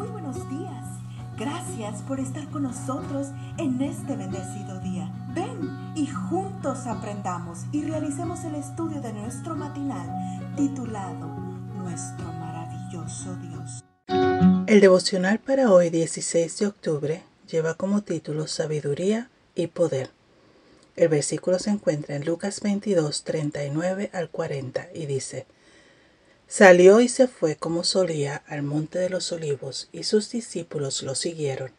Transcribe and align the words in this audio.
Muy 0.00 0.08
buenos 0.08 0.48
días. 0.48 0.86
Gracias 1.38 2.00
por 2.08 2.20
estar 2.20 2.48
con 2.48 2.62
nosotros 2.62 3.26
en 3.58 3.82
este 3.82 4.16
bendecido 4.16 4.80
día. 4.80 5.12
Ven 5.34 5.92
y 5.94 6.06
juntos 6.06 6.86
aprendamos 6.86 7.66
y 7.70 7.82
realicemos 7.82 8.42
el 8.44 8.54
estudio 8.54 9.02
de 9.02 9.12
nuestro 9.12 9.54
matinal 9.54 10.08
titulado 10.56 11.26
Nuestro 11.76 12.32
maravilloso 12.32 13.36
Dios. 13.42 13.84
El 14.66 14.80
devocional 14.80 15.38
para 15.38 15.70
hoy 15.70 15.90
16 15.90 16.58
de 16.60 16.66
octubre 16.66 17.22
lleva 17.46 17.74
como 17.74 18.00
título 18.00 18.46
Sabiduría 18.46 19.28
y 19.54 19.66
Poder. 19.66 20.08
El 20.96 21.08
versículo 21.08 21.58
se 21.58 21.72
encuentra 21.72 22.16
en 22.16 22.24
Lucas 22.24 22.62
22, 22.62 23.22
39 23.22 24.08
al 24.14 24.30
40 24.30 24.88
y 24.94 25.04
dice, 25.04 25.46
Salió 26.50 27.00
y 27.00 27.08
se 27.08 27.28
fue 27.28 27.54
como 27.54 27.84
solía 27.84 28.42
al 28.48 28.64
monte 28.64 28.98
de 28.98 29.08
los 29.08 29.30
olivos, 29.30 29.88
y 29.92 30.02
sus 30.02 30.32
discípulos 30.32 31.04
lo 31.04 31.14
siguieron. 31.14 31.70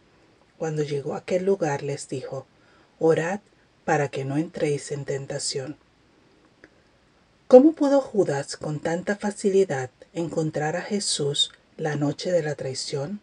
Cuando 0.57 0.81
llegó 0.81 1.13
a 1.13 1.17
aquel 1.17 1.43
lugar 1.43 1.83
les 1.83 2.07
dijo, 2.07 2.47
Orad 2.97 3.41
para 3.83 4.07
que 4.07 4.23
no 4.23 4.37
entréis 4.37 4.93
en 4.93 5.03
tentación. 5.03 5.75
¿Cómo 7.49 7.73
pudo 7.73 7.99
Judas 7.99 8.55
con 8.55 8.79
tanta 8.79 9.17
facilidad 9.17 9.89
encontrar 10.13 10.77
a 10.77 10.81
Jesús 10.81 11.51
la 11.75 11.97
noche 11.97 12.31
de 12.31 12.41
la 12.41 12.55
traición? 12.55 13.19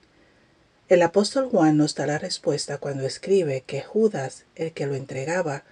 El 0.91 1.01
apóstol 1.01 1.49
Juan 1.49 1.79
nos 1.79 1.95
da 1.95 2.05
la 2.05 2.19
respuesta 2.19 2.77
cuando 2.77 3.07
escribe 3.07 3.63
que 3.67 3.81
Judas, 3.81 4.45
el 4.55 4.75
que 4.75 4.87
lo 4.87 4.95
entregaba, 4.97 5.65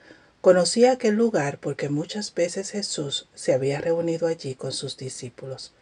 Conocía 0.46 0.92
aquel 0.92 1.16
lugar 1.16 1.59
porque 1.59 1.88
muchas 1.88 2.32
veces 2.32 2.70
Jesús 2.70 3.27
se 3.34 3.52
había 3.52 3.80
reunido 3.80 4.28
allí 4.28 4.54
con 4.54 4.70
sus 4.70 4.96
discípulos. 4.96 5.73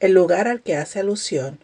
El 0.00 0.12
lugar 0.12 0.48
al 0.48 0.60
que 0.60 0.76
hace 0.76 1.00
alusión 1.00 1.58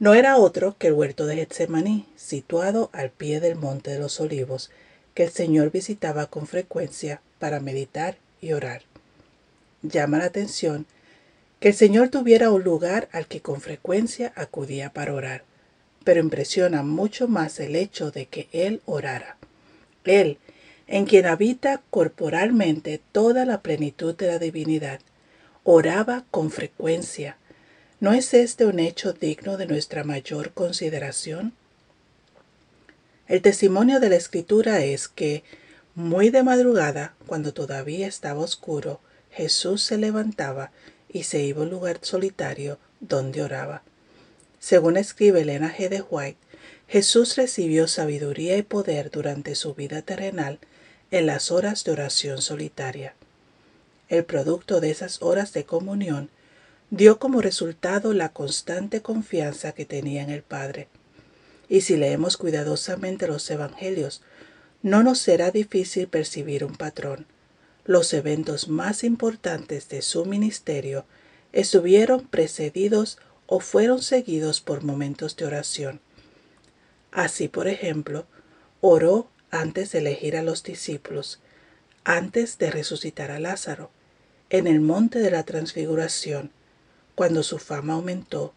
no 0.00 0.14
era 0.14 0.38
otro 0.38 0.76
que 0.76 0.88
el 0.88 0.94
huerto 0.94 1.24
de 1.24 1.36
Getsemaní, 1.36 2.08
situado 2.16 2.90
al 2.92 3.10
pie 3.10 3.38
del 3.38 3.54
monte 3.54 3.92
de 3.92 4.00
los 4.00 4.18
olivos, 4.18 4.72
que 5.14 5.22
el 5.22 5.30
Señor 5.30 5.70
visitaba 5.70 6.26
con 6.26 6.48
frecuencia 6.48 7.20
para 7.38 7.60
meditar 7.60 8.16
y 8.40 8.52
orar. 8.52 8.82
Llama 9.82 10.18
la 10.18 10.24
atención 10.24 10.84
que 11.60 11.68
el 11.68 11.74
Señor 11.74 12.08
tuviera 12.08 12.50
un 12.50 12.64
lugar 12.64 13.08
al 13.12 13.28
que 13.28 13.40
con 13.40 13.60
frecuencia 13.60 14.32
acudía 14.34 14.92
para 14.92 15.14
orar, 15.14 15.44
pero 16.02 16.18
impresiona 16.18 16.82
mucho 16.82 17.28
más 17.28 17.60
el 17.60 17.76
hecho 17.76 18.10
de 18.10 18.26
que 18.26 18.48
Él 18.50 18.82
orara. 18.84 19.36
Él, 20.02 20.38
en 20.86 21.04
quien 21.04 21.26
habita 21.26 21.82
corporalmente 21.90 23.00
toda 23.12 23.44
la 23.44 23.60
plenitud 23.60 24.14
de 24.14 24.28
la 24.28 24.38
divinidad, 24.38 25.00
oraba 25.64 26.24
con 26.30 26.50
frecuencia. 26.50 27.36
¿No 27.98 28.12
es 28.12 28.34
este 28.34 28.66
un 28.66 28.78
hecho 28.78 29.12
digno 29.12 29.56
de 29.56 29.66
nuestra 29.66 30.04
mayor 30.04 30.52
consideración? 30.52 31.54
El 33.26 33.42
testimonio 33.42 33.98
de 33.98 34.10
la 34.10 34.16
escritura 34.16 34.84
es 34.84 35.08
que, 35.08 35.42
muy 35.96 36.30
de 36.30 36.44
madrugada, 36.44 37.14
cuando 37.26 37.52
todavía 37.52 38.06
estaba 38.06 38.40
oscuro, 38.40 39.00
Jesús 39.32 39.82
se 39.82 39.98
levantaba 39.98 40.70
y 41.12 41.24
se 41.24 41.42
iba 41.42 41.60
a 41.60 41.64
un 41.64 41.70
lugar 41.70 41.98
solitario 42.02 42.78
donde 43.00 43.42
oraba. 43.42 43.82
Según 44.60 44.96
escribe 44.96 45.40
Elena 45.40 45.74
G. 45.76 45.88
de 45.88 46.02
White, 46.02 46.38
Jesús 46.86 47.36
recibió 47.36 47.88
sabiduría 47.88 48.56
y 48.56 48.62
poder 48.62 49.10
durante 49.10 49.56
su 49.56 49.74
vida 49.74 50.02
terrenal 50.02 50.60
en 51.10 51.26
las 51.26 51.50
horas 51.50 51.84
de 51.84 51.92
oración 51.92 52.42
solitaria. 52.42 53.14
El 54.08 54.24
producto 54.24 54.80
de 54.80 54.90
esas 54.90 55.22
horas 55.22 55.52
de 55.52 55.64
comunión 55.64 56.30
dio 56.90 57.18
como 57.18 57.40
resultado 57.40 58.12
la 58.12 58.30
constante 58.30 59.02
confianza 59.02 59.72
que 59.72 59.84
tenía 59.84 60.22
en 60.22 60.30
el 60.30 60.42
Padre. 60.42 60.88
Y 61.68 61.80
si 61.80 61.96
leemos 61.96 62.36
cuidadosamente 62.36 63.26
los 63.26 63.48
Evangelios, 63.50 64.22
no 64.82 65.02
nos 65.02 65.18
será 65.18 65.50
difícil 65.50 66.06
percibir 66.06 66.64
un 66.64 66.76
patrón. 66.76 67.26
Los 67.84 68.12
eventos 68.14 68.68
más 68.68 69.04
importantes 69.04 69.88
de 69.88 70.02
su 70.02 70.24
ministerio 70.24 71.04
estuvieron 71.52 72.26
precedidos 72.26 73.18
o 73.46 73.60
fueron 73.60 74.02
seguidos 74.02 74.60
por 74.60 74.84
momentos 74.84 75.36
de 75.36 75.46
oración. 75.46 76.00
Así, 77.12 77.48
por 77.48 77.66
ejemplo, 77.68 78.26
oró 78.80 79.28
antes 79.60 79.92
de 79.92 79.98
elegir 79.98 80.36
a 80.36 80.42
los 80.42 80.62
discípulos, 80.62 81.40
antes 82.04 82.58
de 82.58 82.70
resucitar 82.70 83.30
a 83.30 83.40
Lázaro, 83.40 83.90
en 84.50 84.66
el 84.66 84.80
monte 84.80 85.18
de 85.18 85.30
la 85.30 85.42
transfiguración, 85.44 86.50
cuando 87.14 87.42
su 87.42 87.58
fama 87.58 87.94
aumentó, 87.94 88.54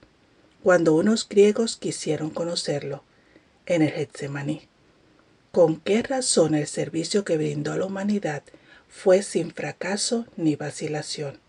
cuando 0.61 0.93
unos 0.93 1.27
griegos 1.27 1.77
quisieron 1.77 2.29
conocerlo, 2.29 3.03
en 3.65 3.81
el 3.81 3.91
Getsemaní. 3.91 4.67
¿Con 5.51 5.77
qué 5.77 6.03
razón 6.03 6.53
el 6.53 6.67
servicio 6.67 7.23
que 7.23 7.37
brindó 7.37 7.71
a 7.71 7.77
la 7.77 7.85
humanidad 7.85 8.43
fue 8.87 9.23
sin 9.23 9.51
fracaso 9.51 10.25
ni 10.37 10.55
vacilación? 10.55 11.39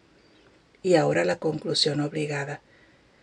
Y 0.83 0.95
ahora 0.95 1.25
la 1.25 1.37
conclusión 1.37 2.01
obligada. 2.01 2.63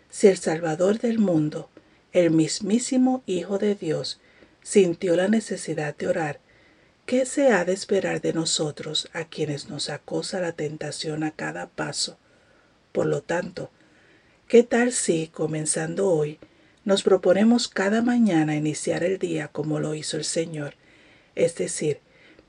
Si 0.10 0.28
el 0.28 0.38
Salvador 0.38 1.00
del 1.00 1.18
mundo, 1.18 1.70
el 2.12 2.32
mismísimo 2.32 3.24
Hijo 3.26 3.58
de 3.58 3.74
Dios, 3.76 4.20
sintió 4.68 5.16
la 5.16 5.30
necesidad 5.30 5.96
de 5.96 6.08
orar, 6.08 6.42
¿qué 7.06 7.26
se 7.26 7.54
ha 7.54 7.64
de 7.64 7.72
esperar 7.72 8.20
de 8.20 8.34
nosotros 8.34 9.08
a 9.14 9.24
quienes 9.24 9.70
nos 9.70 9.90
acosa 9.90 10.42
la 10.42 10.52
tentación 10.52 11.24
a 11.24 11.32
cada 11.32 11.70
paso? 11.70 12.18
Por 12.92 13.06
lo 13.06 13.22
tanto, 13.22 13.72
¿qué 14.50 14.64
tal 14.64 14.92
si, 14.92 15.30
comenzando 15.30 16.10
hoy, 16.10 16.38
nos 16.84 17.02
proponemos 17.02 17.70
cada 17.70 18.02
mañana 18.02 18.58
iniciar 18.58 19.06
el 19.06 19.20
día 19.20 19.48
como 19.48 19.80
lo 19.80 19.96
hizo 19.96 20.18
el 20.18 20.26
Señor, 20.26 20.74
es 21.36 21.56
decir, 21.56 22.02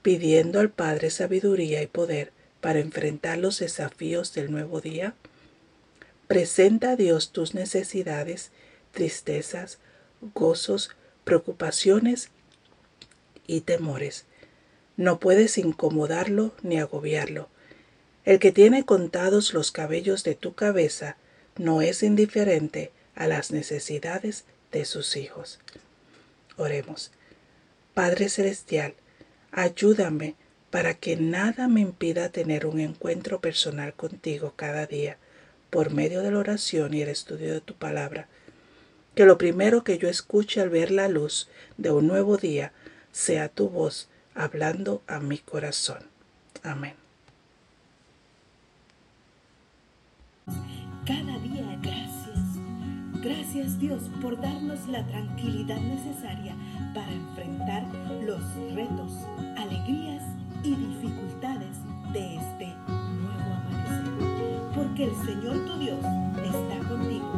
pidiendo 0.02 0.58
al 0.58 0.70
Padre 0.70 1.10
sabiduría 1.10 1.82
y 1.82 1.86
poder 1.86 2.32
para 2.60 2.80
enfrentar 2.80 3.38
los 3.38 3.60
desafíos 3.60 4.34
del 4.34 4.50
nuevo 4.50 4.80
día? 4.80 5.14
Presenta 6.26 6.90
a 6.90 6.96
Dios 6.96 7.30
tus 7.30 7.54
necesidades, 7.54 8.50
tristezas, 8.90 9.78
gozos, 10.34 10.90
preocupaciones 11.28 12.30
y 13.46 13.60
temores. 13.60 14.24
No 14.96 15.20
puedes 15.20 15.58
incomodarlo 15.58 16.54
ni 16.62 16.78
agobiarlo. 16.78 17.50
El 18.24 18.38
que 18.38 18.50
tiene 18.50 18.86
contados 18.86 19.52
los 19.52 19.70
cabellos 19.70 20.24
de 20.24 20.34
tu 20.36 20.54
cabeza 20.54 21.18
no 21.58 21.82
es 21.82 22.02
indiferente 22.02 22.92
a 23.14 23.26
las 23.26 23.50
necesidades 23.50 24.44
de 24.72 24.86
sus 24.86 25.18
hijos. 25.18 25.58
Oremos. 26.56 27.10
Padre 27.92 28.30
Celestial, 28.30 28.94
ayúdame 29.52 30.34
para 30.70 30.94
que 30.94 31.16
nada 31.16 31.68
me 31.68 31.82
impida 31.82 32.30
tener 32.30 32.64
un 32.64 32.80
encuentro 32.80 33.42
personal 33.42 33.92
contigo 33.92 34.54
cada 34.56 34.86
día 34.86 35.18
por 35.68 35.90
medio 35.90 36.22
de 36.22 36.30
la 36.30 36.38
oración 36.38 36.94
y 36.94 37.02
el 37.02 37.10
estudio 37.10 37.52
de 37.52 37.60
tu 37.60 37.74
palabra 37.74 38.28
que 39.18 39.26
lo 39.26 39.36
primero 39.36 39.82
que 39.82 39.98
yo 39.98 40.08
escuche 40.08 40.60
al 40.60 40.68
ver 40.68 40.92
la 40.92 41.08
luz 41.08 41.48
de 41.76 41.90
un 41.90 42.06
nuevo 42.06 42.36
día 42.36 42.70
sea 43.10 43.48
tu 43.48 43.68
voz 43.68 44.08
hablando 44.32 45.02
a 45.08 45.18
mi 45.18 45.38
corazón. 45.38 46.04
Amén. 46.62 46.94
Cada 51.04 51.36
día 51.40 51.80
gracias. 51.82 52.38
Gracias 53.20 53.80
Dios 53.80 54.02
por 54.22 54.40
darnos 54.40 54.86
la 54.86 55.04
tranquilidad 55.08 55.80
necesaria 55.80 56.54
para 56.94 57.10
enfrentar 57.10 57.82
los 58.24 58.40
retos, 58.72 59.10
alegrías 59.56 60.22
y 60.62 60.76
dificultades 60.76 61.76
de 62.12 62.36
este 62.36 62.66
nuevo 62.86 63.52
amanecer. 63.66 64.74
Porque 64.76 65.04
el 65.06 65.26
Señor 65.26 65.66
tu 65.66 65.76
Dios 65.80 65.98
está 65.98 66.88
contigo 66.88 67.38